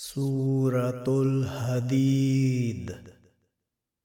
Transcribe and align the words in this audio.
سورة 0.00 1.04
الحديد. 1.08 2.94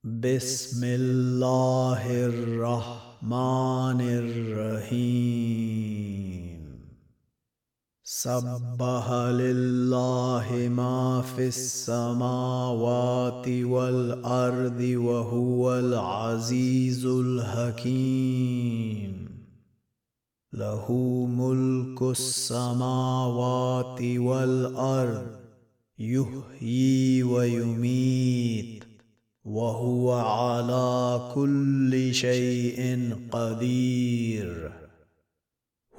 بسم 0.03 0.83
الله 0.83 2.25
الرحمن 2.25 4.01
الرحيم. 4.01 5.03
سبح 8.03 9.11
لله 9.11 10.69
ما 10.71 11.21
في 11.21 11.47
السماوات 11.47 13.47
والأرض 13.47 14.81
وهو 14.81 15.79
العزيز 15.79 17.05
الحكيم. 17.05 19.13
له 20.53 20.91
ملك 21.29 22.01
السماوات 22.01 24.01
والأرض 24.01 25.42
يحيي 25.99 27.23
ويميت 27.23 28.83
وهو 29.45 30.13
على 30.13 31.31
كل 31.35 32.13
شيء 32.13 33.09
قدير. 33.31 34.71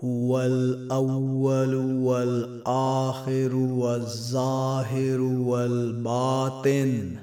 هو 0.04 0.40
الأول 0.40 1.74
والآخر 1.74 3.56
والظاهر 3.56 5.20
والباطن 5.20 7.16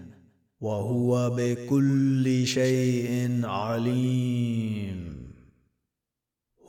وهو 0.62 1.30
بكل 1.38 2.48
شيء 2.48 3.46
عليم. 3.46 4.81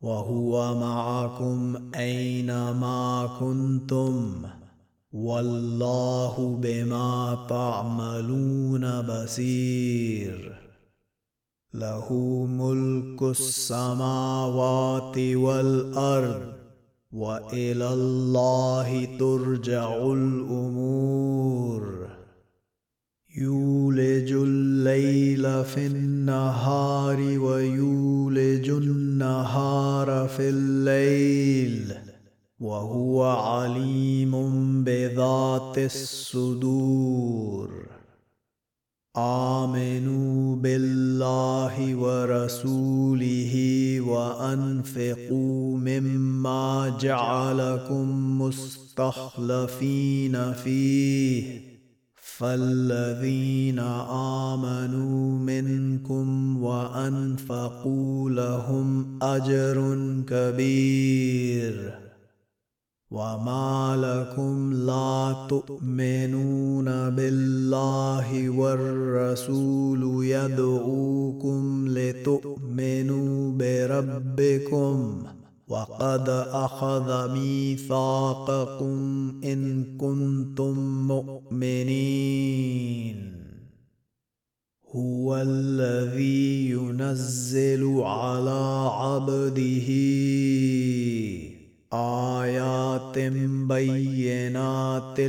وهو 0.00 0.78
معكم 0.78 1.90
أينما 1.94 3.28
كنتم 3.40 4.42
والله 5.12 6.58
بما 6.62 7.38
تعملون 7.48 9.00
بصير. 9.00 10.58
له 11.74 12.12
ملك 12.50 13.22
السماوات 13.22 15.18
والأرض 15.18 16.52
وإلى 17.12 17.92
الله 17.92 19.18
ترجع 19.18 19.96
الأمور. 19.96 22.08
يولج 23.38 24.32
الليل 24.32 25.64
في 25.64 25.86
النهار 25.86 27.38
ويولج 27.38 28.70
النهار 28.70 29.87
في 30.06 30.48
الليل 30.48 31.94
وهو 32.60 33.24
عليم 33.24 34.34
بذات 34.84 35.78
الصدور. 35.78 37.88
آمنوا 39.16 40.56
بالله 40.56 41.96
ورسوله 41.96 43.54
وأنفقوا 44.00 45.78
مما 45.78 46.98
جعلكم 47.00 48.40
مستخلفين 48.40 50.52
فيه. 50.52 51.77
فالذين 52.38 53.78
آمنوا 54.48 55.38
منكم 55.38 56.56
وأنفقوا 56.62 58.30
لهم 58.30 59.18
أجر 59.22 59.96
كبير. 60.26 61.94
وما 63.10 63.96
لكم 63.96 64.72
لا 64.72 65.46
تؤمنون 65.48 67.10
بالله 67.10 68.50
والرسول 68.50 70.24
يدعوكم 70.24 71.84
لتؤمنوا 71.88 73.52
بربكم. 73.52 75.24
وقد 75.68 76.28
اخذ 76.52 77.32
ميثاقكم 77.32 78.96
ان 79.44 79.84
كنتم 79.98 81.06
مؤمنين 81.06 82.68
هو 84.94 85.36
الذي 85.36 86.70
ينزل 86.70 88.00
على 88.00 88.90
عبده 88.92 89.88
ايات 91.92 93.18
بينات 93.68 95.20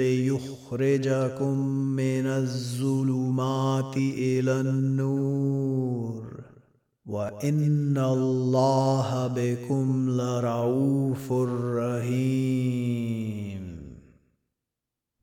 ليخرجكم 0.00 1.58
من 1.96 2.26
الظلمات 2.26 3.96
إلى 3.96 4.60
النور 4.60 6.47
وان 7.08 7.98
الله 7.98 9.26
بكم 9.26 10.10
لرؤوف 10.10 11.32
رحيم. 11.76 13.38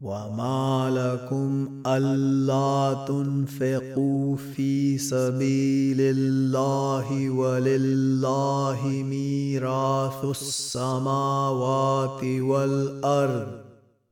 وما 0.01 0.89
لكم 0.89 1.81
الا 1.87 3.05
تنفقوا 3.07 4.35
في 4.35 4.97
سبيل 4.97 5.97
الله 6.01 7.29
ولله 7.29 8.87
ميراث 8.87 10.25
السماوات 10.25 12.23
والارض 12.23 13.74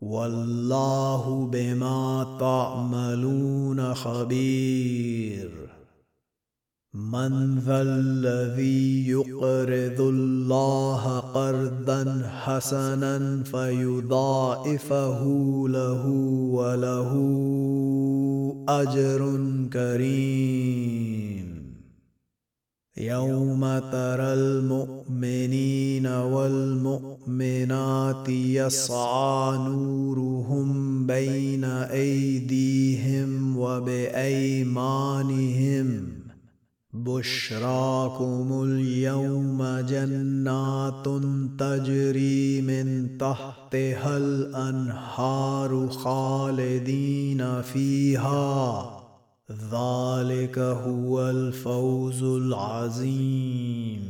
والله 0.00 1.46
بما 1.52 2.36
تعملون 2.40 3.94
خبير. 3.94 5.50
من 6.94 7.58
ذا 7.58 7.82
الذي 7.82 9.08
يقرض 9.08 10.00
الله 10.00 11.18
قرضا 11.20 12.30
حسنا 12.44 13.42
فيضاعفه 13.42 15.24
له 15.68 16.06
وله 16.52 17.12
أجر 18.68 19.18
كريم. 19.72 21.45
يوم 22.98 23.60
ترى 23.78 24.32
المؤمنين 24.34 26.06
والمؤمنات 26.06 26.68
يسعى 28.28 29.58
نورهم 29.58 31.06
بين 31.06 31.64
أيديهم 31.64 33.58
وبأيمانهم. 33.58 34.66
بشراكم 36.92 38.62
اليوم 38.64 39.62
جنات 39.88 41.04
تجري 41.58 42.62
من 42.62 43.18
تحتها 43.18 44.16
الأنهار 44.16 45.88
خالدين 45.88 47.62
فيها. 47.62 49.05
ذلك 49.50 50.58
هو 50.58 51.30
الفوز 51.30 52.22
العظيم. 52.22 54.02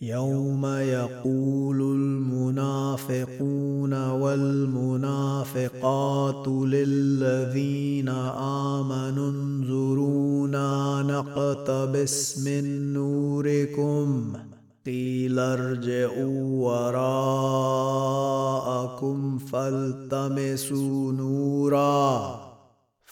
يوم 0.00 0.66
يقول 0.66 1.82
المنافقون 1.82 4.10
والمنافقات 4.10 6.48
للذين 6.48 8.08
آمنوا 8.68 9.30
انظرونا 9.30 11.02
نقتبس 11.02 12.46
من 12.46 12.92
نوركم. 12.92 14.32
قيل 14.86 15.38
ارجعوا 15.38 16.64
وراءكم 16.64 16.98
فالتمسوا 19.38 21.12
نورا. 21.12 22.46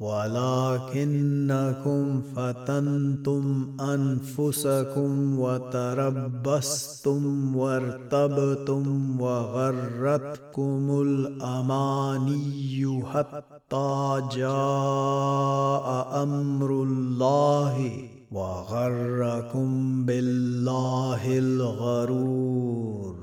ولكنكم 0.00 1.02
فتنتم 2.36 3.70
أنفسكم 3.80 5.38
وتربصتم 5.38 7.22
وارتبتم 7.56 9.20
وغرتكم 9.20 11.02
الأماني 11.02 13.04
حتى 13.04 14.22
جاء 14.36 16.22
أمر 16.22 16.70
الله 16.70 18.08
وغركم 18.32 20.04
بالله 20.06 21.38
الغرور. 21.38 23.17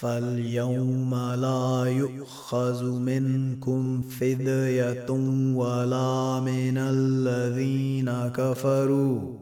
فاليوم 0.00 1.14
لا 1.14 1.84
يؤخذ 1.84 2.84
منكم 2.84 4.02
فدية 4.02 5.10
ولا 5.54 6.40
من 6.40 6.78
الذين 6.78 8.10
كفروا. 8.28 9.38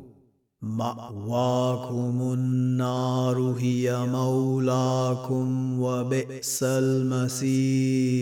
مأواكم 0.63 2.33
النار 2.33 3.55
هي 3.59 4.07
مولاكم 4.07 5.81
وبئس 5.81 6.63
المسير. 6.63 8.15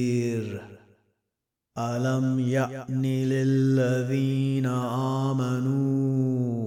ألم 1.78 2.40
يأن 2.40 3.02
للذين 3.02 4.66
آمنوا 5.26 6.61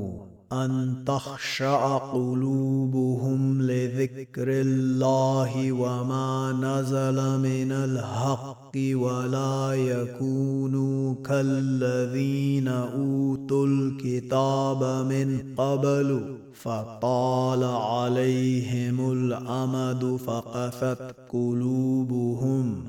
ان 0.65 1.03
تخشع 1.05 1.97
قلوبهم 1.97 3.61
لذكر 3.61 4.47
الله 4.47 5.71
وما 5.71 6.51
نزل 6.61 7.39
من 7.39 7.71
الحق 7.71 8.71
ولا 8.75 9.73
يكونوا 9.73 11.15
كالذين 11.23 12.67
اوتوا 12.67 13.67
الكتاب 13.67 14.83
من 15.09 15.55
قبل 15.57 16.35
فطال 16.53 17.63
عليهم 17.63 19.11
الامد 19.11 20.15
فقفت 20.15 21.15
قلوبهم 21.29 22.83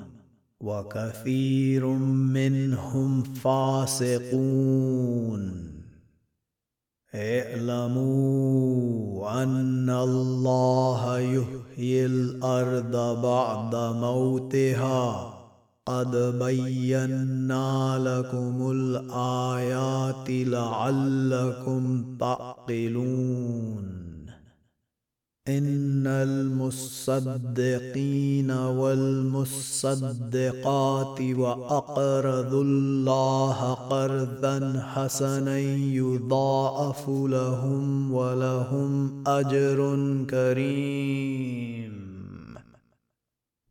وكثير 0.60 1.86
منهم 1.86 3.22
فاسقون 3.22 4.76
اعلموا 7.16 8.46
أن 9.42 9.90
الله 9.90 11.18
يحيي 11.18 12.06
الأرض 12.06 13.22
بعد 13.22 13.74
موتها. 13.74 15.32
قد 15.86 16.16
بينا 16.38 17.98
لكم 17.98 18.70
الآيات 18.70 20.30
لعلكم 20.30 22.16
تعقلون. 22.20 23.95
إن 25.48 26.06
المصدقين 26.06 27.50
والمصدقات 28.50 29.90
وأقرضوا 31.20 32.64
الله 32.64 33.74
قرضا 33.74 34.82
حسنا 34.86 35.58
يضاعف 35.58 37.08
لهم 37.08 38.12
ولهم 38.12 39.22
أجر 39.26 40.06
كريم. 40.30 41.95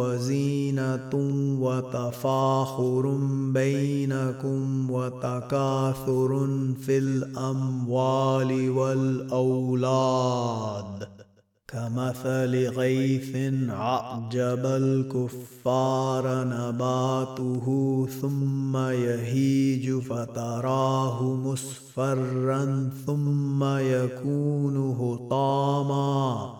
وزينة 0.00 1.10
وتفاخر 1.60 3.18
بينكم 3.54 4.90
وتكاثر 4.90 6.48
في 6.80 6.98
الأموال 6.98 8.70
والأولاد. 8.70 10.00
كمثل 11.68 12.68
غيث 12.68 13.36
عجب 13.68 14.66
الكفار 14.66 16.44
نباته 16.44 17.66
ثم 18.20 18.76
يهيج 18.76 19.98
فتراه 19.98 21.22
مصفرا 21.22 22.90
ثم 23.06 23.64
يكون 23.64 24.76
هطاما. 25.00 26.59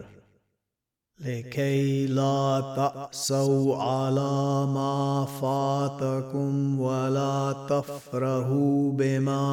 لكي 1.25 2.07
لا 2.07 2.73
تأسوا 2.75 3.75
على 3.75 4.65
ما 4.73 5.25
فاتكم 5.41 6.79
ولا 6.79 7.53
تفرحوا 7.69 8.91
بما 8.91 9.45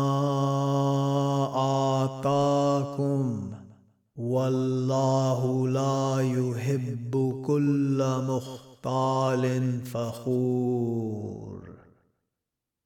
آتاكم. 2.05 3.53
والله 4.17 5.69
لا 5.69 6.21
يحب 6.21 7.43
كل 7.47 8.05
مختال 8.29 9.81
فخور. 9.85 11.69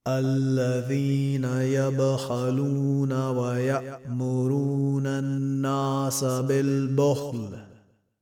الذين 0.09 1.45
يبخلون 1.45 3.13
ويأمرون 3.13 5.07
الناس 5.07 6.25
بالبخل 6.25 7.72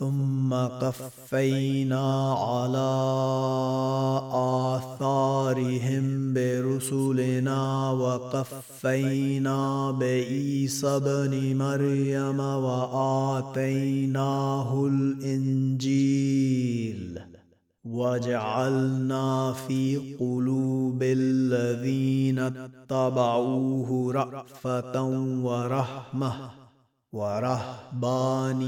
ثم 0.00 0.54
قفينا 0.54 2.32
على 2.32 2.92
آثارهم 4.32 6.34
برسلنا 6.34 7.90
وقفينا 7.90 9.90
بعيسى 9.90 10.98
بن 10.98 11.56
مريم 11.56 12.40
وآتيناه 12.66 14.70
الإنجيل 14.86 16.40
وجعلنا 17.84 19.52
في 19.52 20.16
قلوب 20.20 21.02
الذين 21.02 22.38
اتبعوه 22.38 24.12
رأفة 24.12 25.02
ورحمة 25.42 26.60
ورهبانية 27.12 28.64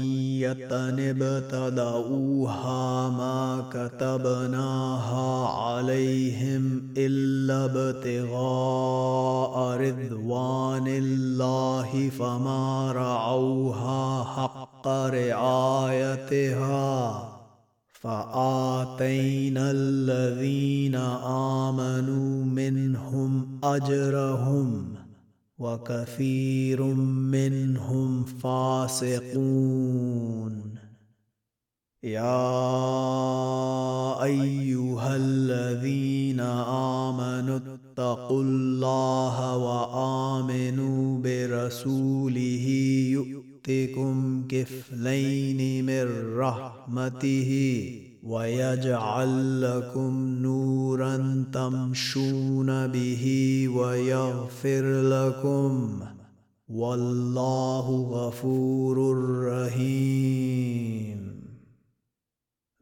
ابتدأوها 1.11 3.09
ما 3.09 3.63
كتبناها 3.71 5.47
عليهم 5.47 6.93
إلا 6.97 7.65
ابتغاء 7.65 8.17
رضوان 9.77 10.87
الله 10.87 12.09
فما 12.09 12.91
رعوها 12.91 14.23
حق 14.23 14.87
رعايتها. 14.87 16.43
فآتينا 17.91 19.71
الذين 19.71 20.95
آمنوا 21.65 22.45
منهم 22.45 23.59
أجرهم 23.63 25.02
وكثير 25.57 26.83
منهم 26.83 28.23
فاسقون. 28.23 29.53
يا 32.03 32.63
أيها 34.23 35.15
الذين 35.15 36.39
آمنوا 37.09 37.59
اتقوا 37.59 38.43
الله 38.43 39.57
وآمنوا 39.57 41.19
برسوله 41.19 42.65
يؤتكم 43.11 44.47
كفلين 44.47 45.85
من 45.85 46.35
رحمته. 46.37 48.12
ويجعل 48.23 49.61
لكم 49.61 50.37
نورا 50.41 51.45
تمشون 51.53 52.87
به 52.87 53.23
ويغفر 53.75 55.01
لكم. 55.01 55.99
والله 56.69 57.89
غفور 57.89 59.17
رحيم. 59.45 61.22